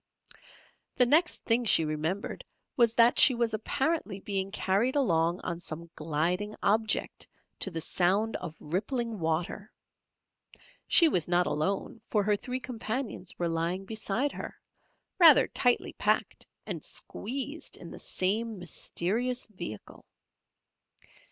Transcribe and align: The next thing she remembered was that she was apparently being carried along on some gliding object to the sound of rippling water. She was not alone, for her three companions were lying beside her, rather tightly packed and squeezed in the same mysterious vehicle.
The 0.95 1.05
next 1.05 1.43
thing 1.45 1.63
she 1.65 1.85
remembered 1.85 2.43
was 2.75 2.95
that 2.95 3.19
she 3.19 3.35
was 3.35 3.53
apparently 3.53 4.19
being 4.19 4.49
carried 4.49 4.95
along 4.95 5.39
on 5.41 5.59
some 5.59 5.91
gliding 5.95 6.55
object 6.63 7.27
to 7.59 7.69
the 7.69 7.81
sound 7.81 8.35
of 8.37 8.55
rippling 8.59 9.19
water. 9.19 9.71
She 10.87 11.07
was 11.07 11.27
not 11.27 11.45
alone, 11.45 12.01
for 12.07 12.23
her 12.23 12.35
three 12.35 12.59
companions 12.59 13.37
were 13.37 13.47
lying 13.47 13.85
beside 13.85 14.31
her, 14.31 14.59
rather 15.19 15.47
tightly 15.47 15.93
packed 15.93 16.47
and 16.65 16.83
squeezed 16.83 17.77
in 17.77 17.91
the 17.91 17.99
same 17.99 18.57
mysterious 18.57 19.45
vehicle. 19.45 20.05